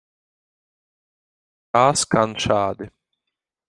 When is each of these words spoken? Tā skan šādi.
Tā 1.77 1.85
skan 2.05 2.37
šādi. 2.49 2.93